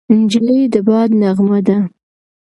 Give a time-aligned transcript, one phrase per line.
[0.19, 1.77] نجلۍ د باد نغمه ده.